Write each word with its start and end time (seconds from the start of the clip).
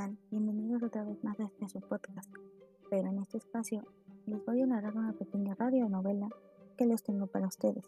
tal? 0.00 0.16
Bienvenidos 0.30 0.82
otra 0.82 1.04
vez 1.04 1.22
más 1.22 1.38
a 1.40 1.44
este 1.44 1.68
su 1.68 1.80
podcast. 1.80 2.32
Pero 2.88 3.08
en 3.08 3.18
este 3.18 3.36
espacio 3.36 3.84
les 4.24 4.42
voy 4.46 4.62
a 4.62 4.66
narrar 4.66 4.96
una 4.96 5.12
pequeña 5.12 5.54
radionovela 5.54 6.30
que 6.78 6.86
les 6.86 7.02
tengo 7.02 7.26
para 7.26 7.48
ustedes. 7.48 7.84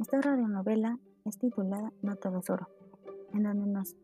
Esta 0.00 0.20
radionovela 0.20 0.98
es 1.24 1.38
titulada 1.38 1.92
No 2.02 2.16
todo 2.16 2.38
es 2.38 2.50
oro, 2.50 2.66
en 3.34 3.44
donde 3.44 3.66
nos 3.66 3.94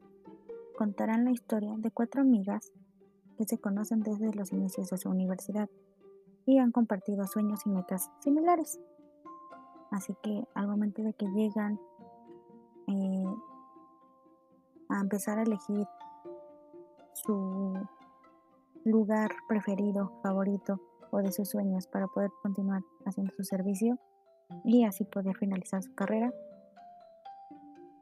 contarán 0.77 1.25
la 1.25 1.33
historia 1.33 1.75
de 1.77 1.91
cuatro 1.91 2.21
amigas 2.21 2.71
que 3.37 3.47
se 3.47 3.59
conocen 3.59 4.05
desde 4.05 4.33
los 4.33 4.53
inicios 4.53 4.89
de 4.91 4.99
su 4.99 5.09
universidad 5.09 5.69
y 6.47 6.59
han 6.59 6.71
compartido 6.71 7.27
sueños 7.27 7.67
y 7.67 7.71
metas 7.71 8.13
similares. 8.21 8.79
Así 9.91 10.15
que 10.23 10.45
al 10.55 10.69
momento 10.69 11.03
de 11.03 11.15
que 11.15 11.27
llegan 11.27 11.81
eh, 12.87 13.35
a 14.89 15.01
empezar 15.01 15.39
a 15.39 15.43
elegir 15.43 15.85
su 17.25 17.75
lugar 18.85 19.31
preferido, 19.49 20.13
favorito 20.23 20.81
o 21.11 21.19
de 21.19 21.33
sus 21.33 21.49
sueños 21.49 21.87
para 21.87 22.07
poder 22.07 22.31
continuar 22.43 22.83
haciendo 23.07 23.33
su 23.37 23.45
servicio 23.45 23.99
y 24.65 24.85
así 24.85 25.05
poder 25.05 25.37
finalizar 25.37 25.83
su 25.83 25.95
carrera, 25.95 26.33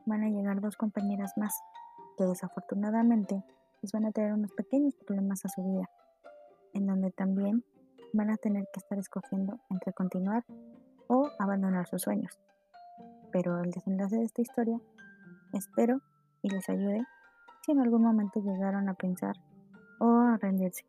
van 0.07 0.23
a 0.23 0.29
llegar 0.29 0.61
dos 0.61 0.77
compañeras 0.77 1.33
más 1.37 1.55
que 2.17 2.25
desafortunadamente 2.25 3.43
les 3.83 3.93
van 3.93 4.07
a 4.07 4.13
tener 4.13 4.33
unos 4.33 4.53
pequeños 4.53 4.95
problemas 5.07 5.45
a 5.45 5.49
su 5.49 5.63
vida, 5.63 5.91
en 6.73 6.87
donde 6.87 7.11
también 7.11 7.65
van 8.13 8.31
a 8.31 8.37
tener 8.37 8.65
que 8.73 8.81
estar 8.81 8.99
escogiendo 8.99 9.59
entre 9.71 9.93
continuar 9.93 10.45
o 11.09 11.31
abandonar 11.39 11.87
sus 11.87 12.03
sueños. 12.03 12.39
Pero 13.33 13.61
el 13.61 13.71
desenlace 13.71 14.17
de 14.17 14.25
esta 14.25 14.43
historia 14.43 14.81
espero 15.53 16.01
y 16.43 16.51
les 16.51 16.69
ayude 16.69 17.05
si 17.67 17.73
en 17.73 17.81
algún 17.81 18.03
momento 18.03 18.41
llegaron 18.41 18.89
a 18.89 18.95
pensar 18.95 19.35
o 19.99 20.09
a 20.09 20.37
rendirse. 20.37 20.85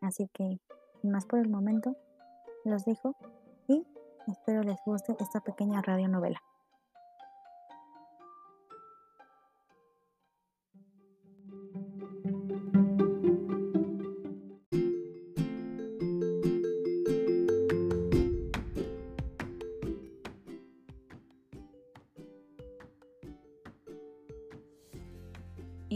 Así 0.00 0.28
que, 0.34 0.58
más 1.04 1.24
por 1.24 1.38
el 1.38 1.48
momento, 1.48 1.96
los 2.64 2.84
dejo 2.84 3.14
y 3.68 3.86
espero 4.26 4.64
les 4.64 4.78
guste 4.84 5.16
esta 5.20 5.40
pequeña 5.40 5.80
radionovela. 5.80 6.42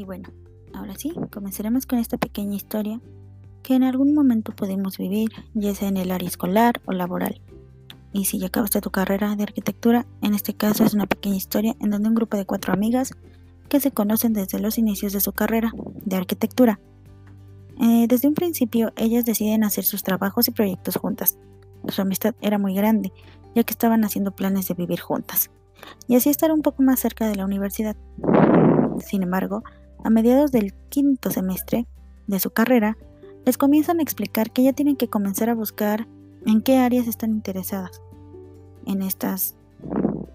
Bueno, 0.07 0.29
ahora 0.73 0.95
sí, 0.97 1.13
comenzaremos 1.33 1.85
con 1.85 1.99
esta 1.99 2.17
pequeña 2.17 2.55
historia 2.55 3.01
que 3.63 3.75
en 3.75 3.83
algún 3.83 4.15
momento 4.15 4.55
podemos 4.55 4.97
vivir, 4.99 5.31
ya 5.53 5.75
sea 5.75 5.89
en 5.89 5.97
el 5.97 6.13
área 6.13 6.29
escolar 6.29 6.81
o 6.87 6.93
laboral. 6.93 7.41
Y 8.13 8.27
si 8.27 8.39
ya 8.39 8.47
acabaste 8.47 8.81
tu 8.81 8.91
carrera 8.91 9.35
de 9.35 9.43
arquitectura, 9.43 10.07
en 10.23 10.35
este 10.35 10.55
caso 10.55 10.85
es 10.85 10.95
una 10.95 11.07
pequeña 11.07 11.35
historia 11.35 11.75
en 11.81 11.91
donde 11.91 12.09
un 12.09 12.15
grupo 12.15 12.37
de 12.37 12.47
cuatro 12.47 12.73
amigas 12.73 13.15
que 13.69 13.81
se 13.81 13.91
conocen 13.91 14.33
desde 14.33 14.61
los 14.61 14.79
inicios 14.79 15.13
de 15.13 15.21
su 15.21 15.33
carrera 15.33 15.73
de 16.05 16.17
arquitectura. 16.17 16.79
Eh, 17.81 18.07
desde 18.09 18.29
un 18.29 18.35
principio 18.35 18.93
ellas 18.97 19.25
deciden 19.25 19.65
hacer 19.65 19.85
sus 19.85 20.05
trabajos 20.05 20.47
y 20.47 20.53
proyectos 20.53 20.97
juntas. 20.97 21.37
Su 21.89 22.03
amistad 22.03 22.37
era 22.41 22.59
muy 22.59 22.75
grande, 22.75 23.13
ya 23.57 23.65
que 23.65 23.73
estaban 23.73 24.05
haciendo 24.05 24.31
planes 24.31 24.69
de 24.69 24.75
vivir 24.75 25.01
juntas, 25.01 25.51
y 26.07 26.15
así 26.15 26.31
estar 26.31 26.53
un 26.53 26.63
poco 26.63 26.83
más 26.83 27.01
cerca 27.01 27.29
de 27.29 27.35
la 27.35 27.45
universidad. 27.45 27.97
Sin 29.05 29.23
embargo, 29.23 29.63
a 30.07 30.11
mediados 30.11 30.53
del 30.53 30.73
quinto 30.89 31.33
semestre 31.33 31.89
de 32.29 32.39
su 32.39 32.51
carrera, 32.51 32.97
les 33.45 33.59
comienzan 33.59 33.99
a 33.99 34.05
explicar 34.05 34.53
que 34.53 34.63
ya 34.63 34.73
tienen 34.73 34.95
que 34.95 35.09
comenzar 35.09 35.51
a 35.51 35.55
buscar 35.55 36.07
en 36.47 36.63
qué 36.63 36.79
áreas 36.79 37.09
están 37.09 37.33
interesadas. 37.33 38.01
En 38.87 39.03
estas 39.03 39.57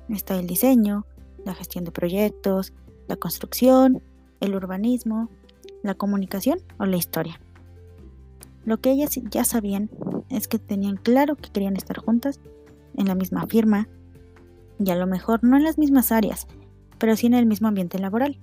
está 0.09 0.37
el 0.37 0.45
diseño, 0.45 1.05
la 1.45 1.55
gestión 1.55 1.85
de 1.85 1.91
proyectos, 1.91 2.73
la 3.07 3.15
construcción, 3.15 4.01
el 4.41 4.55
urbanismo, 4.55 5.29
la 5.83 5.95
comunicación 5.95 6.59
o 6.77 6.85
la 6.85 6.97
historia. 6.97 7.39
Lo 8.65 8.81
que 8.81 8.91
ellas 8.91 9.17
ya 9.29 9.45
sabían 9.45 9.89
es 10.27 10.49
que 10.49 10.59
tenían 10.59 10.97
claro 10.97 11.37
que 11.37 11.49
querían 11.49 11.77
estar 11.77 11.97
juntas 11.97 12.41
en 12.97 13.07
la 13.07 13.15
misma 13.15 13.47
firma 13.47 13.87
y 14.79 14.89
a 14.91 14.95
lo 14.95 15.07
mejor 15.07 15.45
no 15.45 15.55
en 15.55 15.63
las 15.63 15.77
mismas 15.77 16.11
áreas, 16.11 16.45
pero 16.97 17.15
sí 17.15 17.27
en 17.27 17.35
el 17.35 17.45
mismo 17.45 17.69
ambiente 17.69 17.99
laboral. 17.99 18.37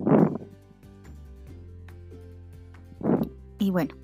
Y 3.58 3.70
bueno, 3.70 3.94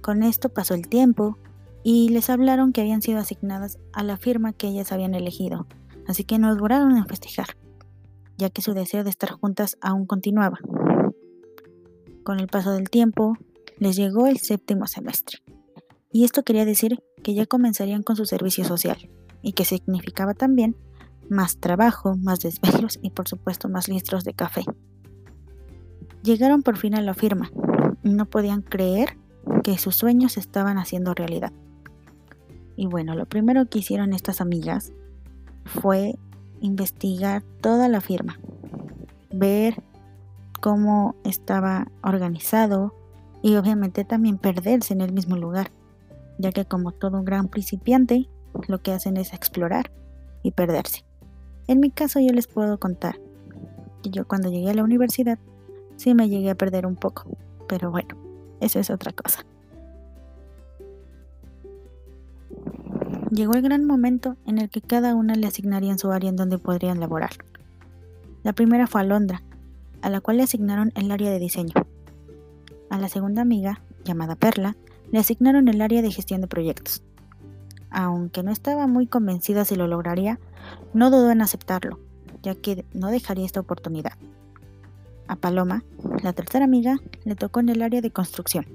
con 0.00 0.22
esto 0.22 0.48
pasó 0.48 0.74
el 0.74 0.88
tiempo 0.88 1.36
y 1.82 2.08
les 2.08 2.30
hablaron 2.30 2.72
que 2.72 2.80
habían 2.80 3.02
sido 3.02 3.18
asignadas 3.18 3.78
a 3.92 4.02
la 4.02 4.16
firma 4.16 4.52
que 4.52 4.68
ellas 4.68 4.92
habían 4.92 5.14
elegido, 5.14 5.66
así 6.06 6.24
que 6.24 6.38
no 6.38 6.54
duraron 6.54 6.96
en 6.96 7.06
festejar, 7.06 7.56
ya 8.36 8.50
que 8.50 8.62
su 8.62 8.74
deseo 8.74 9.04
de 9.04 9.10
estar 9.10 9.30
juntas 9.30 9.76
aún 9.80 10.06
continuaba. 10.06 10.58
Con 12.24 12.40
el 12.40 12.48
paso 12.48 12.72
del 12.72 12.90
tiempo, 12.90 13.36
les 13.78 13.96
llegó 13.96 14.26
el 14.26 14.38
séptimo 14.38 14.86
semestre, 14.86 15.38
y 16.10 16.24
esto 16.24 16.42
quería 16.42 16.64
decir 16.64 17.02
que 17.22 17.34
ya 17.34 17.46
comenzarían 17.46 18.02
con 18.02 18.16
su 18.16 18.26
servicio 18.26 18.64
social, 18.64 18.98
y 19.42 19.52
que 19.52 19.64
significaba 19.64 20.34
también 20.34 20.76
más 21.30 21.58
trabajo, 21.58 22.16
más 22.16 22.40
desvelos 22.40 22.98
y 23.02 23.10
por 23.10 23.28
supuesto 23.28 23.68
más 23.68 23.88
litros 23.88 24.24
de 24.24 24.34
café. 24.34 24.64
Llegaron 26.22 26.62
por 26.62 26.76
fin 26.76 26.94
a 26.94 27.00
la 27.00 27.14
firma, 27.14 27.50
no 28.16 28.26
podían 28.26 28.62
creer 28.62 29.16
que 29.62 29.78
sus 29.78 29.96
sueños 29.96 30.36
estaban 30.36 30.78
haciendo 30.78 31.14
realidad. 31.14 31.52
Y 32.76 32.86
bueno, 32.86 33.14
lo 33.14 33.26
primero 33.26 33.66
que 33.66 33.80
hicieron 33.80 34.12
estas 34.12 34.40
amigas 34.40 34.92
fue 35.64 36.14
investigar 36.60 37.42
toda 37.60 37.88
la 37.88 38.00
firma, 38.00 38.38
ver 39.32 39.82
cómo 40.60 41.16
estaba 41.24 41.88
organizado 42.02 42.94
y 43.42 43.56
obviamente 43.56 44.04
también 44.04 44.38
perderse 44.38 44.92
en 44.92 45.00
el 45.00 45.12
mismo 45.12 45.36
lugar, 45.36 45.70
ya 46.38 46.52
que 46.52 46.64
como 46.64 46.92
todo 46.92 47.18
un 47.18 47.24
gran 47.24 47.48
principiante, 47.48 48.28
lo 48.66 48.80
que 48.80 48.92
hacen 48.92 49.16
es 49.16 49.32
explorar 49.32 49.90
y 50.42 50.52
perderse. 50.52 51.04
En 51.66 51.80
mi 51.80 51.90
caso 51.90 52.20
yo 52.20 52.32
les 52.32 52.46
puedo 52.46 52.78
contar 52.78 53.20
que 54.02 54.10
yo 54.10 54.26
cuando 54.26 54.50
llegué 54.50 54.70
a 54.70 54.74
la 54.74 54.84
universidad 54.84 55.38
sí 55.96 56.14
me 56.14 56.28
llegué 56.28 56.50
a 56.50 56.54
perder 56.54 56.86
un 56.86 56.96
poco, 56.96 57.26
pero 57.68 57.90
bueno, 57.90 58.16
eso 58.60 58.80
es 58.80 58.90
otra 58.90 59.12
cosa. 59.12 59.44
Llegó 63.30 63.54
el 63.54 63.62
gran 63.62 63.84
momento 63.84 64.36
en 64.46 64.58
el 64.58 64.70
que 64.70 64.80
cada 64.80 65.14
una 65.14 65.34
le 65.34 65.46
asignarían 65.46 65.98
su 65.98 66.10
área 66.10 66.30
en 66.30 66.36
donde 66.36 66.58
podrían 66.58 66.98
laborar. 66.98 67.30
La 68.42 68.54
primera 68.54 68.86
fue 68.86 69.02
a 69.02 69.04
Londra, 69.04 69.42
a 70.00 70.08
la 70.08 70.20
cual 70.20 70.38
le 70.38 70.44
asignaron 70.44 70.92
el 70.94 71.10
área 71.10 71.30
de 71.30 71.38
diseño. 71.38 71.74
A 72.88 72.98
la 72.98 73.08
segunda 73.08 73.42
amiga, 73.42 73.82
llamada 74.04 74.34
Perla, 74.34 74.76
le 75.12 75.18
asignaron 75.18 75.68
el 75.68 75.80
área 75.82 76.00
de 76.00 76.10
gestión 76.10 76.40
de 76.40 76.46
proyectos. 76.46 77.02
Aunque 77.90 78.42
no 78.42 78.50
estaba 78.50 78.86
muy 78.86 79.06
convencida 79.06 79.64
si 79.64 79.76
lo 79.76 79.86
lograría, 79.86 80.40
no 80.94 81.10
dudó 81.10 81.30
en 81.30 81.42
aceptarlo, 81.42 82.00
ya 82.42 82.54
que 82.54 82.86
no 82.94 83.08
dejaría 83.08 83.44
esta 83.44 83.60
oportunidad. 83.60 84.12
A 85.28 85.36
Paloma, 85.36 85.84
la 86.22 86.32
tercera 86.32 86.64
amiga, 86.64 86.96
le 87.24 87.36
tocó 87.36 87.60
en 87.60 87.68
el 87.68 87.82
área 87.82 88.00
de 88.00 88.10
construcción. 88.10 88.66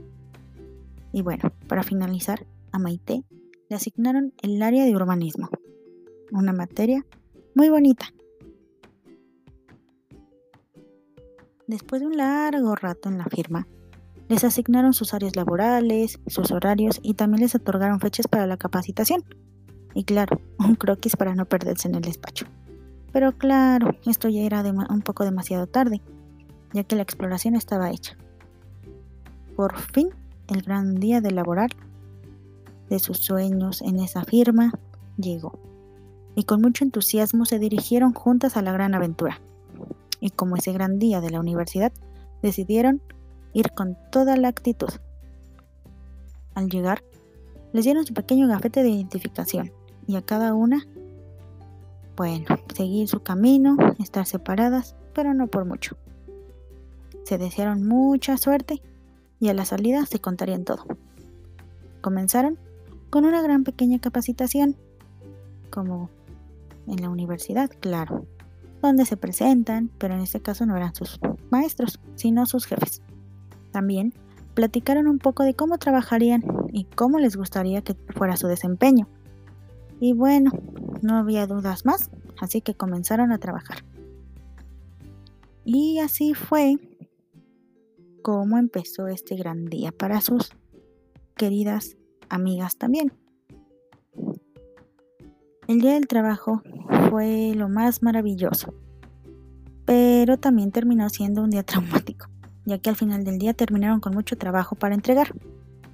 Y 1.11 1.23
bueno, 1.23 1.51
para 1.67 1.81
finalizar, 1.81 2.45
a 2.71 2.77
Maite 2.77 3.23
le 3.69 3.75
asignaron 3.75 4.33
el 4.43 4.61
área 4.61 4.85
de 4.85 4.95
urbanismo, 4.95 5.49
una 6.31 6.53
materia 6.53 7.05
muy 7.55 7.69
bonita. 7.69 8.05
Después 11.65 12.01
de 12.01 12.07
un 12.07 12.17
largo 12.17 12.75
rato 12.75 13.09
en 13.09 13.17
la 13.17 13.25
firma, 13.25 13.67
les 14.29 14.43
asignaron 14.43 14.93
sus 14.93 15.15
áreas 15.15 15.35
laborales, 15.35 16.19
sus 16.27 16.51
horarios 16.51 16.99
y 17.01 17.15
también 17.15 17.41
les 17.41 17.55
otorgaron 17.55 17.99
fechas 17.99 18.27
para 18.27 18.45
la 18.45 18.57
capacitación. 18.57 19.23
Y 19.95 20.03
claro, 20.03 20.39
un 20.59 20.75
croquis 20.75 21.15
para 21.15 21.33
no 21.33 21.45
perderse 21.45 21.87
en 21.87 21.95
el 21.95 22.01
despacho. 22.01 22.45
Pero 23.11 23.37
claro, 23.37 23.91
esto 24.05 24.29
ya 24.29 24.41
era 24.41 24.61
un 24.61 25.01
poco 25.01 25.23
demasiado 25.23 25.65
tarde 25.65 26.01
ya 26.73 26.83
que 26.83 26.95
la 26.95 27.03
exploración 27.03 27.55
estaba 27.55 27.91
hecha. 27.91 28.17
Por 29.55 29.77
fin, 29.77 30.09
el 30.47 30.61
gran 30.61 30.95
día 30.95 31.21
de 31.21 31.31
laboral 31.31 31.69
de 32.89 32.99
sus 32.99 33.19
sueños 33.19 33.81
en 33.81 33.99
esa 33.99 34.23
firma 34.23 34.71
llegó, 35.17 35.59
y 36.35 36.43
con 36.43 36.61
mucho 36.61 36.83
entusiasmo 36.83 37.45
se 37.45 37.59
dirigieron 37.59 38.13
juntas 38.13 38.57
a 38.57 38.61
la 38.61 38.71
gran 38.71 38.95
aventura. 38.95 39.39
Y 40.19 40.31
como 40.31 40.55
ese 40.55 40.73
gran 40.73 40.99
día 40.99 41.21
de 41.21 41.29
la 41.29 41.39
universidad, 41.39 41.91
decidieron 42.41 43.01
ir 43.53 43.71
con 43.71 43.97
toda 44.11 44.35
la 44.37 44.47
actitud. 44.47 44.89
Al 46.55 46.69
llegar, 46.69 47.03
les 47.71 47.85
dieron 47.85 48.05
su 48.05 48.13
pequeño 48.13 48.47
gafete 48.47 48.83
de 48.83 48.89
identificación 48.89 49.71
y 50.07 50.15
a 50.15 50.21
cada 50.21 50.53
una, 50.53 50.87
bueno, 52.15 52.45
seguir 52.73 53.07
su 53.07 53.21
camino, 53.21 53.77
estar 53.99 54.25
separadas, 54.25 54.95
pero 55.13 55.33
no 55.33 55.47
por 55.47 55.65
mucho. 55.65 55.97
Se 57.23 57.37
desearon 57.37 57.87
mucha 57.87 58.37
suerte 58.37 58.81
y 59.39 59.49
a 59.49 59.53
la 59.53 59.65
salida 59.65 60.05
se 60.05 60.19
contarían 60.19 60.63
todo. 60.63 60.85
Comenzaron 62.01 62.57
con 63.09 63.25
una 63.25 63.41
gran 63.41 63.63
pequeña 63.63 63.99
capacitación, 63.99 64.75
como 65.69 66.09
en 66.87 67.01
la 67.01 67.09
universidad, 67.09 67.69
claro, 67.79 68.25
donde 68.81 69.05
se 69.05 69.17
presentan, 69.17 69.89
pero 69.97 70.13
en 70.13 70.21
este 70.21 70.41
caso 70.41 70.65
no 70.65 70.75
eran 70.75 70.95
sus 70.95 71.19
maestros, 71.49 71.99
sino 72.15 72.45
sus 72.45 72.65
jefes. 72.65 73.01
También 73.71 74.13
platicaron 74.53 75.07
un 75.07 75.19
poco 75.19 75.43
de 75.43 75.55
cómo 75.55 75.77
trabajarían 75.77 76.43
y 76.71 76.85
cómo 76.85 77.19
les 77.19 77.35
gustaría 77.35 77.81
que 77.81 77.95
fuera 78.15 78.37
su 78.37 78.47
desempeño. 78.47 79.07
Y 79.99 80.13
bueno, 80.13 80.51
no 81.01 81.17
había 81.17 81.47
dudas 81.47 81.85
más, 81.85 82.11
así 82.39 82.61
que 82.61 82.75
comenzaron 82.75 83.31
a 83.31 83.37
trabajar. 83.37 83.85
Y 85.65 85.99
así 85.99 86.33
fue 86.33 86.77
como 88.23 88.57
empezó 88.57 89.07
este 89.07 89.35
gran 89.35 89.65
día 89.65 89.91
para 89.91 90.21
sus 90.21 90.53
queridas 91.35 91.97
amigas 92.29 92.77
también. 92.77 93.13
El 95.67 95.81
día 95.81 95.93
del 95.93 96.07
trabajo 96.07 96.63
fue 97.09 97.53
lo 97.55 97.69
más 97.69 98.01
maravilloso, 98.01 98.73
pero 99.85 100.37
también 100.37 100.71
terminó 100.71 101.07
siendo 101.09 101.43
un 101.43 101.51
día 101.51 101.63
traumático, 101.63 102.27
ya 102.65 102.79
que 102.79 102.89
al 102.89 102.95
final 102.95 103.23
del 103.23 103.37
día 103.37 103.53
terminaron 103.53 103.99
con 103.99 104.13
mucho 104.13 104.37
trabajo 104.37 104.75
para 104.75 104.95
entregar, 104.95 105.33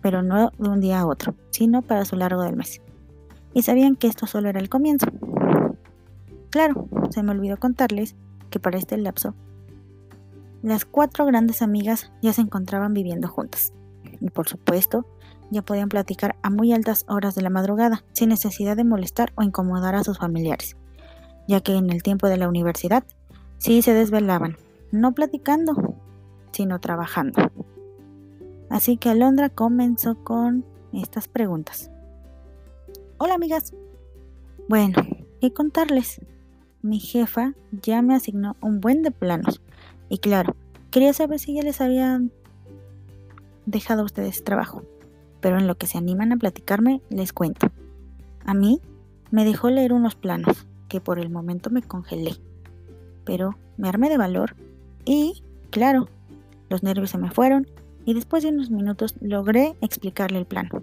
pero 0.02 0.22
no 0.22 0.52
de 0.58 0.70
un 0.70 0.80
día 0.80 1.00
a 1.00 1.08
otro, 1.08 1.36
sino 1.50 1.82
para 1.82 2.06
su 2.06 2.16
largo 2.16 2.44
del 2.44 2.56
mes. 2.56 2.82
Y 3.54 3.64
sabían 3.64 3.96
que 3.96 4.08
esto 4.08 4.28
solo 4.28 4.50
era 4.50 4.60
el 4.60 4.70
comienzo. 4.70 5.08
Claro, 6.52 6.88
se 7.10 7.24
me 7.24 7.32
olvidó 7.32 7.58
contarles 7.58 8.16
que 8.50 8.60
para 8.60 8.78
este 8.78 8.98
lapso, 8.98 9.36
las 10.62 10.86
cuatro 10.86 11.26
grandes 11.26 11.62
amigas 11.62 12.12
ya 12.22 12.34
se 12.34 12.42
encontraban 12.42 12.94
viviendo 12.94 13.28
juntas. 13.28 13.74
Y 14.20 14.30
por 14.30 14.48
supuesto, 14.48 15.06
ya 15.52 15.62
podían 15.62 15.90
platicar 15.90 16.36
a 16.42 16.50
muy 16.50 16.74
altas 16.74 17.06
horas 17.08 17.36
de 17.36 17.42
la 17.42 17.50
madrugada, 17.50 18.04
sin 18.14 18.30
necesidad 18.30 18.76
de 18.76 18.84
molestar 18.84 19.32
o 19.36 19.44
incomodar 19.44 19.96
a 19.96 20.04
sus 20.04 20.18
familiares, 20.18 20.78
ya 21.48 21.62
que 21.62 21.76
en 21.76 21.90
el 21.90 22.04
tiempo 22.04 22.28
de 22.28 22.38
la 22.38 22.48
universidad 22.48 23.04
sí 23.58 23.82
se 23.82 23.94
desvelaban, 23.94 24.58
no 24.92 25.14
platicando, 25.14 25.96
sino 26.52 26.80
trabajando. 26.80 27.52
Así 28.70 28.98
que 28.98 29.10
Alondra 29.10 29.50
comenzó 29.50 30.24
con 30.24 30.66
estas 30.94 31.28
preguntas. 31.28 31.90
Hola 33.18 33.34
amigas. 33.36 33.74
Bueno, 34.68 35.02
¿qué 35.42 35.52
contarles? 35.52 36.22
Mi 36.82 37.00
jefa 37.00 37.54
ya 37.72 38.02
me 38.02 38.16
asignó 38.16 38.56
un 38.62 38.80
buen 38.80 39.02
de 39.02 39.12
planos. 39.12 39.62
Y 40.10 40.18
claro, 40.18 40.56
quería 40.92 41.14
saber 41.14 41.40
si 41.40 41.54
ya 41.54 41.62
les 41.62 41.82
habían 41.82 42.32
dejado 43.66 44.02
a 44.02 44.06
ustedes 44.06 44.44
trabajo 44.44 44.84
pero 45.42 45.58
en 45.58 45.68
lo 45.68 45.78
que 45.78 45.88
se 45.88 45.98
animan 45.98 46.32
a 46.32 46.38
platicarme 46.38 47.02
les 47.10 47.34
cuento. 47.34 47.72
A 48.46 48.54
mí 48.54 48.82
me 49.32 49.46
dejó 49.46 49.70
leer 49.70 49.94
unos 49.94 50.16
planos 50.16 50.68
que 50.88 51.02
por 51.02 51.20
el 51.20 51.30
momento 51.30 51.70
me 51.70 51.82
congelé, 51.82 52.36
pero 53.24 53.58
me 53.78 53.90
armé 53.90 54.10
de 54.10 54.18
valor 54.18 54.56
y, 55.06 55.44
claro, 55.70 56.10
los 56.70 56.84
nervios 56.84 57.12
se 57.12 57.18
me 57.18 57.32
fueron 57.32 57.68
y 58.06 58.14
después 58.14 58.44
de 58.44 58.50
unos 58.50 58.72
minutos 58.72 59.16
logré 59.22 59.76
explicarle 59.82 60.40
el 60.40 60.46
plano. 60.46 60.82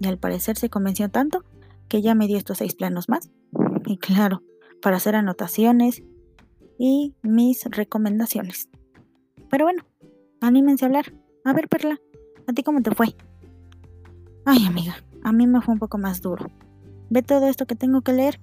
Y 0.00 0.06
al 0.06 0.18
parecer 0.18 0.56
se 0.56 0.68
convenció 0.68 1.08
tanto 1.08 1.44
que 1.88 2.02
ya 2.02 2.14
me 2.14 2.26
dio 2.26 2.36
estos 2.36 2.58
seis 2.58 2.74
planos 2.74 3.08
más. 3.08 3.30
Y 3.86 3.98
claro, 3.98 4.42
para 4.80 4.96
hacer 4.96 5.14
anotaciones 5.14 6.02
y 6.78 7.14
mis 7.22 7.64
recomendaciones. 7.64 8.68
Pero 9.50 9.66
bueno, 9.66 9.84
anímense 10.40 10.84
a 10.84 10.88
hablar. 10.88 11.12
A 11.44 11.52
ver, 11.52 11.68
Perla, 11.68 12.00
¿a 12.46 12.52
ti 12.52 12.62
cómo 12.62 12.82
te 12.82 12.94
fue? 12.94 13.14
Ay, 14.44 14.64
amiga, 14.66 14.96
a 15.22 15.32
mí 15.32 15.46
me 15.46 15.60
fue 15.60 15.74
un 15.74 15.78
poco 15.78 15.98
más 15.98 16.20
duro. 16.20 16.46
Ve 17.10 17.22
todo 17.22 17.46
esto 17.46 17.66
que 17.66 17.74
tengo 17.74 18.02
que 18.02 18.12
leer 18.12 18.40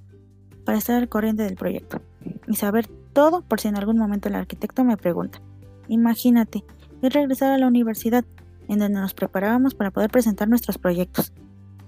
para 0.66 0.78
estar 0.78 0.96
al 0.96 1.10
corriente 1.10 1.44
del 1.44 1.56
proyecto 1.56 2.02
y 2.48 2.56
saber 2.56 2.88
todo 3.14 3.42
por 3.42 3.60
si 3.60 3.68
en 3.68 3.78
algún 3.78 3.98
momento 3.98 4.30
el 4.30 4.36
arquitecto 4.36 4.84
me 4.84 4.98
pregunta. 4.98 5.42
Imagínate, 5.88 6.64
es 7.02 7.14
regresar 7.14 7.52
a 7.52 7.58
la 7.58 7.68
universidad 7.68 8.24
en 8.68 8.80
donde 8.80 9.00
nos 9.00 9.14
preparábamos 9.14 9.74
para 9.74 9.92
poder 9.92 10.12
presentar 10.12 10.48
nuestros 10.48 10.78
proyectos. 10.78 11.34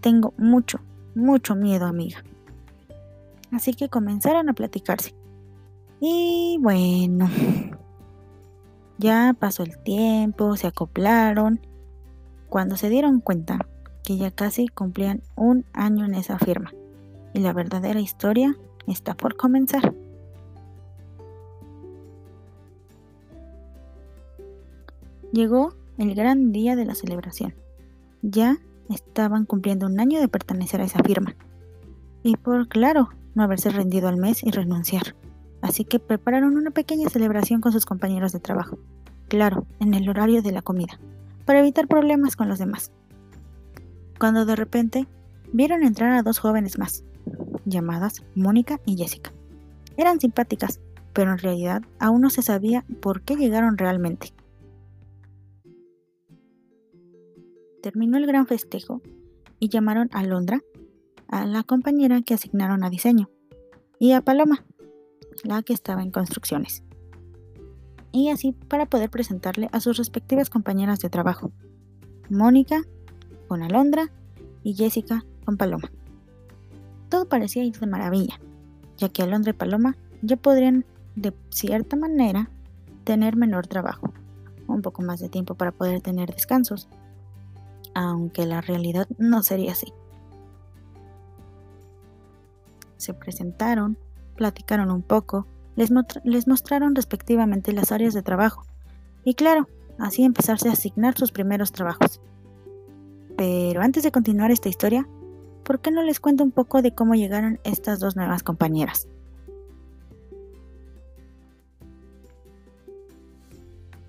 Tengo 0.02 0.34
mucho, 0.38 0.80
mucho 1.14 1.56
miedo, 1.56 1.86
amiga. 1.86 2.24
Así 3.52 3.74
que 3.74 3.90
comenzaron 3.90 4.50
a 4.50 4.54
platicarse. 4.54 5.14
Y 6.03 6.57
bueno, 6.59 7.30
ya 8.98 9.36
pasó 9.39 9.62
el 9.62 9.77
tiempo, 9.77 10.57
se 10.57 10.65
acoplaron. 10.65 11.59
Cuando 12.50 12.75
se 12.75 12.89
dieron 12.89 13.19
cuenta, 13.19 13.59
que 14.03 14.18
ya 14.18 14.31
casi 14.31 14.68
cumplían 14.68 15.21
un 15.36 15.63
año 15.74 16.06
en 16.06 16.15
esa 16.15 16.39
firma. 16.39 16.74
Y 17.36 17.39
la 17.42 17.53
verdadera 17.53 18.00
historia 18.00 18.57
está 18.88 19.13
por 19.13 19.38
comenzar. 19.38 19.94
Llegó 25.31 25.75
el 26.00 26.15
gran 26.15 26.51
día 26.51 26.75
de 26.75 26.86
la 26.86 26.95
celebración. 26.95 27.53
Ya 28.24 28.57
estaban 28.89 29.45
cumpliendo 29.45 29.86
un 29.86 30.00
año 30.00 30.19
de 30.19 30.27
pertenecer 30.27 30.81
a 30.81 30.86
esa 30.86 31.03
firma. 31.03 31.36
Y 32.24 32.38
por 32.38 32.68
claro, 32.69 33.09
no 33.36 33.44
haberse 33.44 33.69
rendido 33.69 34.07
al 34.07 34.18
mes 34.18 34.44
y 34.44 34.50
renunciar. 34.50 35.15
Así 35.72 35.86
que 35.86 36.00
prepararon 36.00 36.58
una 36.58 36.72
pequeña 36.72 37.10
celebración 37.10 37.62
con 37.62 37.72
sus 37.72 37.86
compañeros 37.86 38.34
de 38.34 38.42
trabajo. 38.42 38.78
Claro, 39.30 39.66
en 39.80 39.94
el 39.94 40.10
horario 40.10 40.42
de 40.42 40.52
la 40.52 40.62
comida, 40.62 41.00
para 41.46 41.62
evitar 41.62 41.88
problemas 41.88 42.36
con 42.36 42.50
los 42.50 42.60
demás 42.60 42.92
cuando 44.20 44.44
de 44.44 44.58
repente 44.58 45.08
vieron 45.54 45.84
entrar 45.84 46.12
a 46.12 46.24
dos 46.24 46.40
jóvenes 46.40 46.78
más, 46.78 47.06
llamadas 47.64 48.22
Mónica 48.36 48.82
y 48.86 48.98
Jessica. 48.98 49.32
Eran 49.96 50.20
simpáticas, 50.20 50.82
pero 51.14 51.32
en 51.32 51.38
realidad 51.38 51.84
aún 52.00 52.20
no 52.20 52.30
se 52.30 52.42
sabía 52.42 52.84
por 53.00 53.22
qué 53.22 53.38
llegaron 53.38 53.78
realmente. 53.78 54.34
Terminó 57.82 58.18
el 58.18 58.28
gran 58.28 58.46
festejo 58.46 59.02
y 59.58 59.70
llamaron 59.70 60.10
a 60.12 60.22
Londra, 60.24 60.60
a 61.30 61.46
la 61.46 61.64
compañera 61.64 62.22
que 62.24 62.34
asignaron 62.34 62.84
a 62.84 62.90
diseño, 62.90 63.30
y 64.00 64.12
a 64.12 64.20
Paloma, 64.20 64.66
la 65.44 65.62
que 65.64 65.74
estaba 65.74 66.04
en 66.04 66.12
construcciones. 66.12 66.84
Y 68.12 68.30
así 68.30 68.52
para 68.52 68.86
poder 68.86 69.10
presentarle 69.10 69.70
a 69.72 69.80
sus 69.80 69.98
respectivas 69.98 70.50
compañeras 70.50 71.00
de 71.00 71.10
trabajo. 71.10 71.52
Mónica 72.30 72.84
con 73.48 73.64
Alondra 73.64 74.12
y 74.64 74.74
Jessica 74.74 75.26
con 75.46 75.58
Paloma. 75.58 75.92
Todo 77.10 77.28
parecía 77.28 77.64
ir 77.64 77.78
de 77.78 77.88
maravilla, 77.88 78.40
ya 78.98 79.10
que 79.10 79.24
Alondra 79.24 79.52
y 79.52 79.54
Paloma 79.54 79.98
ya 80.22 80.38
podrían, 80.38 80.86
de 81.16 81.34
cierta 81.50 81.98
manera, 81.98 82.50
tener 83.04 83.36
menor 83.36 83.68
trabajo, 83.68 84.14
un 84.68 84.82
poco 84.82 85.02
más 85.02 85.20
de 85.20 85.30
tiempo 85.30 85.56
para 85.56 85.72
poder 85.72 86.02
tener 86.02 86.34
descansos, 86.34 86.88
aunque 87.94 88.46
la 88.46 88.62
realidad 88.62 89.08
no 89.18 89.44
sería 89.44 89.74
así. 89.74 89.92
Se 92.98 93.14
presentaron, 93.14 93.98
platicaron 94.41 94.89
un 94.89 95.03
poco, 95.03 95.45
les, 95.75 95.91
mostraron 96.48 96.95
respectivamente 96.95 97.74
las 97.74 97.91
áreas 97.91 98.15
de 98.15 98.24
trabajo, 98.24 98.65
y 99.24 99.36
claro, 99.36 99.69
así 100.00 100.24
empezarse 100.24 100.67
a 100.67 100.71
asignar 100.71 101.15
sus 101.15 101.31
primeros 101.31 101.71
trabajos. 101.71 102.19
Pero 103.38 103.83
antes 103.83 104.01
de 104.01 104.12
continuar 104.12 104.50
esta 104.50 104.67
historia, 104.67 105.07
¿por 105.63 105.79
qué 105.79 105.91
no 105.91 106.01
les 106.01 106.19
cuento 106.19 106.43
un 106.43 106.50
poco 106.50 106.81
de 106.81 106.95
cómo 106.95 107.13
llegaron 107.13 107.60
estas 107.63 108.00
dos 108.00 108.15
nuevas 108.15 108.41
compañeras? 108.41 109.07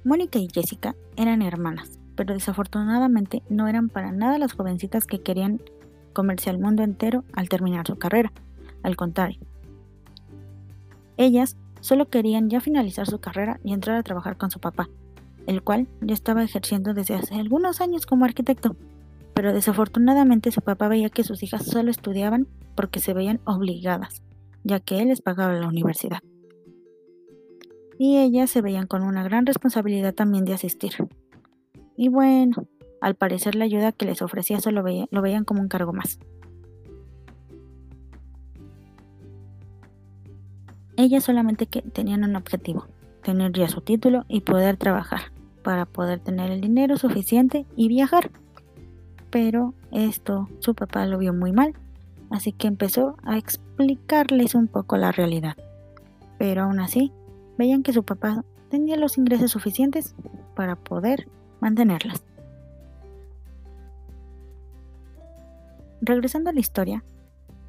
Mónica 0.03 0.39
y 0.39 0.49
Jessica 0.49 0.97
eran 1.17 1.43
hermanas, 1.43 1.99
pero 2.17 2.33
desafortunadamente 2.33 3.43
no 3.51 3.69
eran 3.69 3.91
para 3.91 4.13
nada 4.13 4.39
las 4.39 4.55
jovencitas 4.55 5.05
que 5.05 5.21
querían 5.21 5.61
comerse 6.15 6.49
al 6.49 6.59
mundo 6.59 6.83
entero 6.83 7.23
al 7.35 7.51
terminar 7.51 7.87
su 7.87 7.99
carrera. 7.99 8.33
Al 8.83 8.97
contrario, 8.97 9.39
ellas 11.17 11.57
solo 11.81 12.09
querían 12.09 12.49
ya 12.49 12.61
finalizar 12.61 13.07
su 13.07 13.21
carrera 13.21 13.61
y 13.65 13.73
entrar 13.73 13.97
a 13.97 14.03
trabajar 14.03 14.37
con 14.37 14.51
su 14.51 14.61
papá, 14.61 14.89
el 15.47 15.63
cual 15.63 15.89
ya 16.01 16.15
estaba 16.15 16.45
ejerciendo 16.45 16.95
desde 16.95 17.15
hace 17.15 17.35
algunos 17.35 17.81
años 17.81 18.07
como 18.07 18.25
arquitecto 18.25 18.77
pero 19.35 19.53
desafortunadamente 19.53 20.51
su 20.51 20.61
papá 20.61 20.89
veía 20.89 21.09
que 21.09 21.25
sus 21.25 21.43
hijas 21.43 21.65
solo 21.65 21.91
estudiaban 21.91 22.47
porque 22.75 23.01
se 23.01 23.15
veían 23.15 23.41
obligadas, 23.45 24.23
ya 24.65 24.81
que 24.81 25.01
él 25.01 25.09
les 25.09 25.23
pagaba 25.23 25.55
la 25.55 25.69
universidad. 25.69 26.21
Y 27.99 28.19
ellas 28.19 28.51
se 28.51 28.63
veían 28.63 28.87
con 28.87 29.03
una 29.03 29.23
gran 29.23 29.47
responsabilidad 29.47 30.15
también 30.15 30.45
de 30.45 30.55
asistir. 30.55 30.93
Y 31.97 32.09
bueno, 32.09 32.67
al 33.01 33.15
parecer 33.15 33.55
la 33.55 33.65
ayuda 33.65 33.93
que 33.93 34.07
les 34.07 34.23
ofrecía 34.23 34.61
solo 34.61 34.83
lo 35.11 35.23
veían 35.23 35.45
como 35.45 35.61
un 35.61 35.69
cargo 35.69 35.93
más. 35.93 36.19
Ellas 40.97 41.25
solamente 41.25 41.67
que 41.67 41.83
tenían 41.83 42.25
un 42.25 42.37
objetivo, 42.37 42.87
tener 43.23 43.53
ya 43.53 43.69
su 43.69 43.81
título 43.81 44.25
y 44.29 44.41
poder 44.41 44.77
trabajar 44.77 45.33
para 45.63 45.87
poder 45.87 46.21
tener 46.21 46.51
el 46.51 46.61
dinero 46.61 46.97
suficiente 46.97 47.67
y 47.77 47.89
viajar. 47.89 48.31
Pero 49.31 49.75
esto 49.91 50.49
su 50.59 50.75
papá 50.75 51.07
lo 51.07 51.19
vio 51.19 51.33
muy 51.33 51.53
mal, 51.53 51.75
así 52.31 52.53
que 52.53 52.67
empezó 52.67 53.17
a 53.23 53.39
explicarles 53.39 54.55
un 54.55 54.69
poco 54.69 54.97
la 54.97 55.13
realidad. 55.13 55.57
Pero 56.39 56.65
aún 56.65 56.81
así, 56.81 57.13
veían 57.57 57.83
que 57.83 57.93
su 57.93 58.03
papá 58.03 58.45
tenía 58.69 58.97
los 58.97 59.17
ingresos 59.17 59.51
suficientes 59.53 60.15
para 60.55 60.77
poder 60.77 61.29
mantenerlas. 61.61 62.23
Regresando 66.01 66.51
a 66.51 66.53
la 66.53 66.61
historia, 66.61 67.05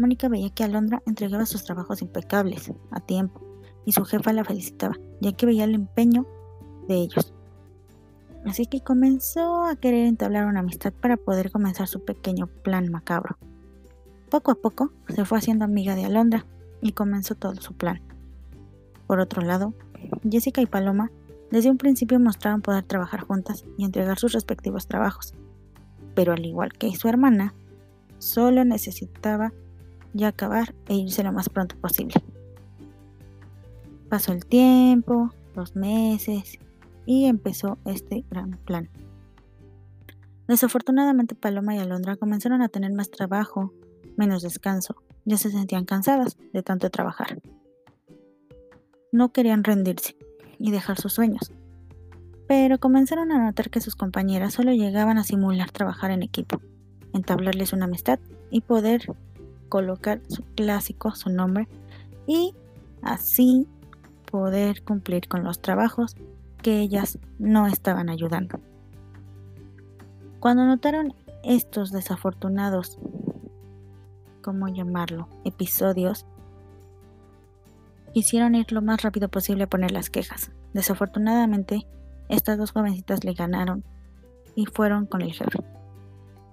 Mónica 0.03 0.27
veía 0.27 0.49
que 0.49 0.65
Alondra 0.65 1.01
entregaba 1.05 1.45
sus 1.45 1.63
trabajos 1.63 2.01
impecables, 2.01 2.73
a 2.91 2.99
tiempo, 2.99 3.39
y 3.85 3.93
su 3.93 4.03
jefa 4.03 4.33
la 4.33 4.43
felicitaba, 4.43 4.97
ya 5.21 5.31
que 5.31 5.45
veía 5.45 5.63
el 5.63 5.75
empeño 5.75 6.27
de 6.89 6.95
ellos. 6.95 7.33
Así 8.45 8.65
que 8.65 8.81
comenzó 8.81 9.63
a 9.63 9.77
querer 9.77 10.05
entablar 10.05 10.45
una 10.45 10.59
amistad 10.59 10.91
para 10.91 11.15
poder 11.15 11.51
comenzar 11.51 11.87
su 11.87 12.03
pequeño 12.03 12.47
plan 12.47 12.91
macabro. 12.91 13.37
Poco 14.29 14.51
a 14.51 14.55
poco 14.55 14.91
se 15.07 15.23
fue 15.23 15.37
haciendo 15.37 15.63
amiga 15.63 15.95
de 15.95 16.03
Alondra 16.03 16.45
y 16.81 16.91
comenzó 16.91 17.35
todo 17.35 17.55
su 17.61 17.73
plan. 17.73 18.01
Por 19.07 19.21
otro 19.21 19.41
lado, 19.41 19.73
Jessica 20.29 20.61
y 20.61 20.65
Paloma 20.65 21.11
desde 21.49 21.71
un 21.71 21.77
principio 21.77 22.19
mostraban 22.19 22.61
poder 22.61 22.83
trabajar 22.83 23.21
juntas 23.21 23.63
y 23.77 23.85
entregar 23.85 24.19
sus 24.19 24.33
respectivos 24.33 24.85
trabajos, 24.85 25.33
pero 26.13 26.33
al 26.33 26.45
igual 26.45 26.73
que 26.73 26.93
su 26.93 27.07
hermana, 27.07 27.55
solo 28.17 28.65
necesitaba 28.65 29.53
ya 30.13 30.29
acabar 30.29 30.73
e 30.87 30.95
irse 30.95 31.23
lo 31.23 31.31
más 31.31 31.49
pronto 31.49 31.75
posible. 31.77 32.15
Pasó 34.09 34.31
el 34.31 34.45
tiempo, 34.45 35.33
los 35.55 35.75
meses, 35.75 36.59
y 37.05 37.25
empezó 37.25 37.77
este 37.85 38.23
gran 38.29 38.57
plan. 38.65 38.89
Desafortunadamente 40.47 41.35
Paloma 41.35 41.75
y 41.75 41.79
Alondra 41.79 42.15
comenzaron 42.15 42.61
a 42.61 42.69
tener 42.69 42.93
más 42.93 43.09
trabajo, 43.09 43.73
menos 44.17 44.43
descanso, 44.43 44.95
ya 45.25 45.37
se 45.37 45.51
sentían 45.51 45.85
cansadas 45.85 46.37
de 46.53 46.63
tanto 46.63 46.89
trabajar. 46.89 47.41
No 49.11 49.31
querían 49.31 49.63
rendirse 49.63 50.15
y 50.59 50.71
dejar 50.71 50.99
sus 50.99 51.13
sueños, 51.13 51.51
pero 52.47 52.79
comenzaron 52.79 53.31
a 53.31 53.43
notar 53.43 53.69
que 53.69 53.81
sus 53.81 53.95
compañeras 53.95 54.53
solo 54.53 54.73
llegaban 54.73 55.17
a 55.17 55.23
simular 55.23 55.71
trabajar 55.71 56.11
en 56.11 56.23
equipo 56.23 56.61
entablarles 57.13 57.73
una 57.73 57.85
amistad 57.85 58.19
y 58.49 58.61
poder 58.61 59.05
colocar 59.73 60.21
su 60.27 60.43
clásico, 60.53 61.15
su 61.15 61.31
nombre, 61.31 61.67
y 62.27 62.53
así 63.01 63.67
poder 64.29 64.83
cumplir 64.83 65.27
con 65.27 65.43
los 65.43 65.63
trabajos 65.63 66.15
que 66.61 66.79
ellas 66.79 67.17
no 67.39 67.65
estaban 67.65 68.07
ayudando. 68.11 68.59
Cuando 70.39 70.63
notaron 70.65 71.15
estos 71.43 71.91
desafortunados, 71.91 72.99
¿cómo 74.43 74.67
llamarlo?, 74.67 75.27
episodios, 75.43 76.27
quisieron 78.13 78.53
ir 78.53 78.71
lo 78.71 78.83
más 78.83 79.01
rápido 79.01 79.27
posible 79.27 79.63
a 79.63 79.69
poner 79.69 79.89
las 79.89 80.11
quejas. 80.11 80.51
Desafortunadamente, 80.75 81.87
estas 82.29 82.59
dos 82.59 82.73
jovencitas 82.73 83.23
le 83.23 83.33
ganaron 83.33 83.83
y 84.55 84.67
fueron 84.67 85.07
con 85.07 85.23
el 85.23 85.33
jefe 85.33 85.63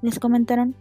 les 0.02 0.18
comentaron 0.18 0.74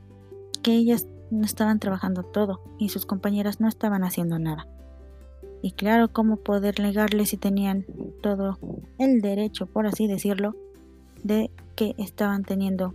que 0.63 0.72
ellas 0.72 1.05
no 1.31 1.45
estaban 1.45 1.79
trabajando 1.79 2.24
todo 2.24 2.62
y 2.77 2.89
sus 2.89 3.05
compañeras 3.05 3.59
no 3.59 3.67
estaban 3.67 4.03
haciendo 4.03 4.39
nada. 4.39 4.67
Y 5.62 5.71
claro, 5.71 6.12
cómo 6.12 6.38
poder 6.38 6.79
negarles 6.79 7.29
si 7.29 7.38
tenían 7.38 7.86
todo 8.21 8.57
el 8.98 9.21
derecho, 9.21 9.65
por 9.65 9.88
así 9.88 10.07
decirlo, 10.07 10.55
de 11.24 11.51
que 11.75 11.95
estaban 11.98 12.43
teniendo 12.43 12.93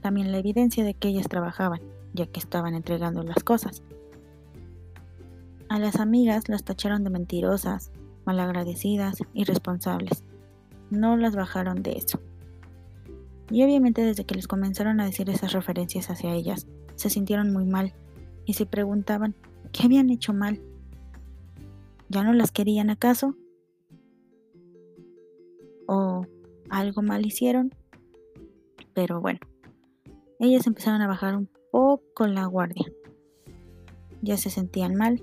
también 0.00 0.32
la 0.32 0.38
evidencia 0.38 0.84
de 0.84 0.94
que 0.94 1.08
ellas 1.08 1.28
trabajaban, 1.28 1.80
ya 2.14 2.26
que 2.26 2.40
estaban 2.40 2.74
entregando 2.74 3.22
las 3.22 3.42
cosas. 3.44 3.82
A 5.68 5.78
las 5.78 5.96
amigas 5.96 6.48
las 6.48 6.64
tacharon 6.64 7.04
de 7.04 7.10
mentirosas, 7.10 7.90
malagradecidas, 8.24 9.18
irresponsables. 9.34 10.24
No 10.90 11.16
las 11.16 11.34
bajaron 11.34 11.82
de 11.82 11.92
eso. 11.92 12.20
Y 13.50 13.62
obviamente 13.64 14.02
desde 14.02 14.24
que 14.24 14.34
les 14.34 14.48
comenzaron 14.48 15.00
a 15.00 15.04
decir 15.04 15.28
esas 15.28 15.52
referencias 15.52 16.10
hacia 16.10 16.32
ellas, 16.32 16.66
se 16.96 17.10
sintieron 17.10 17.52
muy 17.52 17.64
mal 17.64 17.94
y 18.44 18.54
se 18.54 18.66
preguntaban 18.66 19.34
qué 19.72 19.84
habían 19.84 20.10
hecho 20.10 20.32
mal. 20.32 20.60
¿Ya 22.08 22.22
no 22.22 22.32
las 22.32 22.52
querían 22.52 22.90
acaso? 22.90 23.36
¿O 25.86 26.26
algo 26.68 27.02
mal 27.02 27.24
hicieron? 27.24 27.74
Pero 28.94 29.20
bueno, 29.20 29.40
ellas 30.38 30.66
empezaron 30.66 31.02
a 31.02 31.06
bajar 31.06 31.36
un 31.36 31.48
poco 31.70 32.26
la 32.26 32.46
guardia. 32.46 32.86
Ya 34.22 34.36
se 34.36 34.50
sentían 34.50 34.94
mal, 34.94 35.22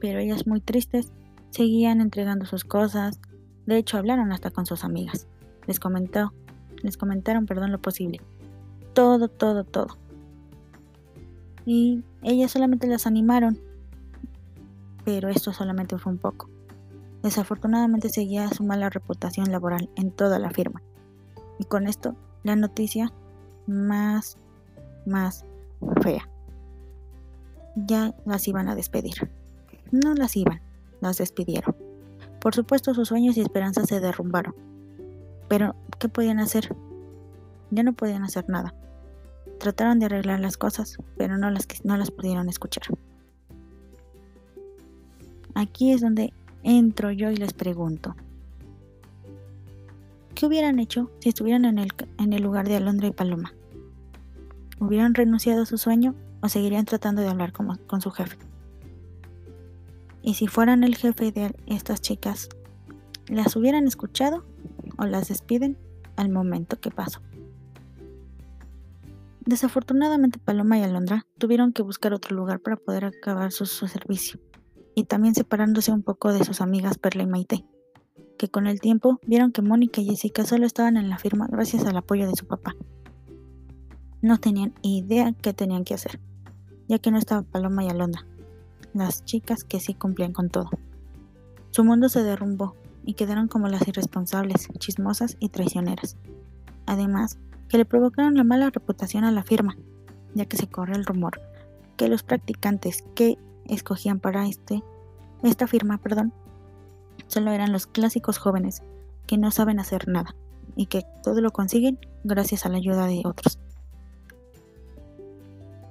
pero 0.00 0.18
ellas 0.18 0.46
muy 0.46 0.60
tristes 0.60 1.12
seguían 1.50 2.00
entregando 2.00 2.46
sus 2.46 2.64
cosas. 2.64 3.20
De 3.66 3.76
hecho, 3.76 3.98
hablaron 3.98 4.32
hasta 4.32 4.50
con 4.50 4.66
sus 4.66 4.84
amigas. 4.84 5.28
Les 5.66 5.78
comentó 5.78 6.32
les 6.84 6.98
comentaron, 6.98 7.46
perdón, 7.46 7.72
lo 7.72 7.80
posible. 7.80 8.20
Todo, 8.92 9.28
todo, 9.28 9.64
todo. 9.64 9.96
Y 11.66 12.02
ellas 12.22 12.50
solamente 12.50 12.86
las 12.86 13.06
animaron, 13.06 13.58
pero 15.04 15.28
esto 15.28 15.52
solamente 15.52 15.98
fue 15.98 16.12
un 16.12 16.18
poco. 16.18 16.48
Desafortunadamente 17.22 18.10
seguía 18.10 18.48
su 18.48 18.64
mala 18.64 18.90
reputación 18.90 19.50
laboral 19.50 19.88
en 19.96 20.10
toda 20.10 20.38
la 20.38 20.50
firma. 20.50 20.82
Y 21.58 21.64
con 21.64 21.86
esto, 21.86 22.16
la 22.42 22.56
noticia 22.56 23.12
más, 23.66 24.36
más 25.06 25.44
fea. 26.02 26.28
Ya 27.76 28.14
las 28.26 28.46
iban 28.46 28.68
a 28.68 28.74
despedir. 28.74 29.30
No 29.90 30.14
las 30.14 30.36
iban, 30.36 30.60
las 31.00 31.18
despidieron. 31.18 31.74
Por 32.40 32.54
supuesto, 32.54 32.92
sus 32.92 33.08
sueños 33.08 33.36
y 33.36 33.40
esperanzas 33.40 33.88
se 33.88 34.00
derrumbaron. 34.00 34.54
Pero, 35.48 35.74
¿qué 35.98 36.08
podían 36.08 36.40
hacer? 36.40 36.74
Ya 37.70 37.82
no 37.82 37.94
podían 37.94 38.22
hacer 38.22 38.48
nada. 38.48 38.74
Trataron 39.58 39.98
de 39.98 40.06
arreglar 40.06 40.40
las 40.40 40.56
cosas, 40.56 40.98
pero 41.16 41.38
no 41.38 41.50
las, 41.50 41.66
no 41.84 41.96
las 41.96 42.10
pudieron 42.10 42.48
escuchar. 42.48 42.84
Aquí 45.54 45.92
es 45.92 46.00
donde 46.00 46.32
entro 46.62 47.10
yo 47.12 47.30
y 47.30 47.36
les 47.36 47.52
pregunto. 47.52 48.16
¿Qué 50.34 50.46
hubieran 50.46 50.80
hecho 50.80 51.10
si 51.20 51.28
estuvieran 51.28 51.64
en 51.64 51.78
el, 51.78 51.92
en 52.18 52.32
el 52.32 52.42
lugar 52.42 52.68
de 52.68 52.76
Alondra 52.76 53.06
y 53.06 53.12
Paloma? 53.12 53.54
¿Hubieran 54.80 55.14
renunciado 55.14 55.62
a 55.62 55.66
su 55.66 55.78
sueño 55.78 56.14
o 56.40 56.48
seguirían 56.48 56.84
tratando 56.84 57.22
de 57.22 57.28
hablar 57.28 57.52
con 57.52 58.00
su 58.00 58.10
jefe? 58.10 58.36
Y 60.22 60.34
si 60.34 60.48
fueran 60.48 60.82
el 60.82 60.96
jefe 60.96 61.30
de 61.30 61.54
estas 61.66 62.00
chicas, 62.00 62.48
¿las 63.28 63.54
hubieran 63.54 63.86
escuchado 63.86 64.44
o 64.98 65.04
las 65.04 65.28
despiden 65.28 65.76
al 66.16 66.30
momento 66.30 66.78
que 66.80 66.90
pasó. 66.90 67.20
Desafortunadamente 69.46 70.38
Paloma 70.38 70.78
y 70.78 70.82
Alondra 70.82 71.26
tuvieron 71.36 71.74
que 71.74 71.82
buscar 71.82 72.14
otro 72.14 72.34
lugar 72.34 72.60
para 72.60 72.76
poder 72.76 73.04
acabar 73.04 73.52
su, 73.52 73.66
servicio, 73.66 74.40
y 74.94 75.04
también 75.04 75.34
separándose 75.34 75.92
un 75.92 76.02
poco 76.02 76.32
de 76.32 76.44
sus 76.44 76.62
amigas 76.62 76.96
Perla 76.96 77.24
y 77.24 77.26
Maite, 77.26 77.66
que 78.38 78.48
con 78.48 78.66
el 78.66 78.80
tiempo 78.80 79.20
vieron 79.26 79.52
que 79.52 79.60
Mónica 79.60 80.00
y 80.00 80.06
Jessica 80.06 80.46
solo 80.46 80.64
estaban 80.64 80.96
en 80.96 81.10
la 81.10 81.18
firma 81.18 81.46
gracias 81.46 81.84
al 81.84 81.96
apoyo 81.96 82.26
de 82.26 82.36
su 82.36 82.46
papá. 82.46 82.74
No 84.22 84.38
tenían 84.38 84.72
idea 84.80 85.34
qué 85.42 85.52
tenían 85.52 85.84
que 85.84 85.92
hacer, 85.92 86.20
ya 86.88 86.98
que 86.98 87.10
no 87.10 87.18
estaba 87.18 87.42
Paloma 87.42 87.84
y 87.84 87.90
Alondra, 87.90 88.26
las 88.94 89.26
chicas 89.26 89.62
que 89.64 89.78
sí 89.78 89.92
cumplían 89.92 90.32
con 90.32 90.48
todo. 90.48 90.70
Su 91.70 91.84
mundo 91.84 92.08
se 92.08 92.22
derrumbó 92.22 92.76
y 93.04 93.12
quedaron 93.12 93.48
como 93.48 93.68
las 93.68 93.86
irresponsables, 93.86 94.68
chismosas 94.78 95.36
y 95.38 95.50
traicioneras. 95.50 96.16
Además, 96.86 97.38
que 97.74 97.78
le 97.78 97.84
provocaron 97.84 98.36
la 98.36 98.44
mala 98.44 98.70
reputación 98.70 99.24
a 99.24 99.32
la 99.32 99.42
firma, 99.42 99.76
ya 100.32 100.44
que 100.44 100.56
se 100.56 100.68
corre 100.68 100.94
el 100.94 101.04
rumor 101.04 101.40
que 101.96 102.06
los 102.06 102.22
practicantes 102.22 103.02
que 103.16 103.36
escogían 103.64 104.20
para 104.20 104.46
este, 104.46 104.84
esta 105.42 105.66
firma, 105.66 105.98
perdón, 105.98 106.32
solo 107.26 107.50
eran 107.50 107.72
los 107.72 107.88
clásicos 107.88 108.38
jóvenes 108.38 108.84
que 109.26 109.38
no 109.38 109.50
saben 109.50 109.80
hacer 109.80 110.06
nada 110.06 110.36
y 110.76 110.86
que 110.86 111.04
todo 111.24 111.40
lo 111.40 111.50
consiguen 111.50 111.98
gracias 112.22 112.64
a 112.64 112.68
la 112.68 112.76
ayuda 112.76 113.08
de 113.08 113.22
otros. 113.24 113.58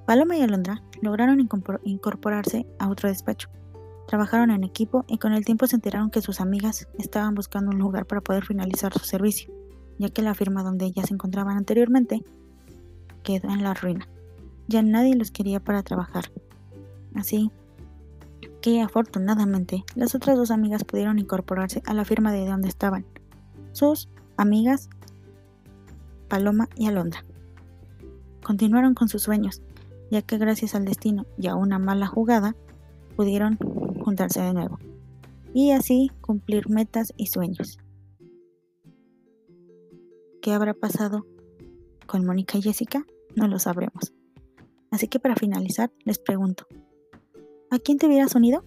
Paloma 0.05 0.37
y 0.37 0.41
Alondra 0.41 0.81
lograron 1.01 1.45
incorporarse 1.83 2.65
a 2.79 2.87
otro 2.87 3.09
despacho, 3.09 3.49
Trabajaron 4.07 4.51
en 4.51 4.63
equipo 4.63 5.03
y 5.09 5.17
con 5.17 5.33
el 5.33 5.43
tiempo 5.43 5.67
se 5.67 5.75
enteraron 5.75 6.11
que 6.11 6.21
sus 6.21 6.39
amigas 6.39 6.87
estaban 6.97 7.35
buscando 7.35 7.71
un 7.71 7.79
lugar 7.79 8.05
para 8.05 8.21
poder 8.21 8.45
finalizar 8.45 8.93
su 8.93 9.03
servicio, 9.03 9.53
ya 9.97 10.09
que 10.09 10.21
la 10.21 10.33
firma 10.33 10.63
donde 10.63 10.85
ellas 10.85 11.07
se 11.07 11.13
encontraban 11.13 11.57
anteriormente 11.57 12.23
quedó 13.23 13.49
en 13.49 13.63
la 13.63 13.73
ruina. 13.73 14.07
Ya 14.67 14.81
nadie 14.81 15.15
los 15.15 15.31
quería 15.31 15.59
para 15.59 15.83
trabajar. 15.83 16.31
Así 17.15 17.51
que 18.61 18.81
afortunadamente 18.81 19.83
las 19.95 20.15
otras 20.15 20.37
dos 20.37 20.51
amigas 20.51 20.83
pudieron 20.83 21.19
incorporarse 21.19 21.81
a 21.85 21.93
la 21.93 22.05
firma 22.05 22.31
de 22.31 22.45
donde 22.45 22.69
estaban, 22.69 23.05
sus 23.73 24.09
amigas 24.37 24.89
Paloma 26.29 26.69
y 26.75 26.87
Alondra. 26.87 27.25
Continuaron 28.43 28.93
con 28.93 29.09
sus 29.09 29.21
sueños, 29.21 29.61
ya 30.09 30.21
que 30.21 30.37
gracias 30.37 30.75
al 30.75 30.85
destino 30.85 31.25
y 31.37 31.47
a 31.47 31.55
una 31.55 31.79
mala 31.79 32.07
jugada 32.07 32.55
pudieron 33.15 33.57
juntarse 34.03 34.41
de 34.41 34.53
nuevo 34.53 34.79
y 35.53 35.71
así 35.71 36.11
cumplir 36.21 36.69
metas 36.69 37.13
y 37.15 37.27
sueños. 37.27 37.77
¿Qué 40.43 40.51
habrá 40.51 40.73
pasado 40.73 41.25
con 42.05 42.25
Mónica 42.25 42.57
y 42.57 42.61
Jessica? 42.61 43.05
No 43.33 43.47
lo 43.47 43.59
sabremos. 43.59 44.11
Así 44.91 45.07
que 45.07 45.17
para 45.17 45.37
finalizar, 45.37 45.89
les 46.03 46.19
pregunto, 46.19 46.67
¿a 47.71 47.79
quién 47.79 47.97
te 47.97 48.07
hubieras 48.07 48.35
unido? 48.35 48.65